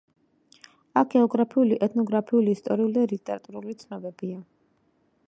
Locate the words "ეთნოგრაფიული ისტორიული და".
1.89-3.05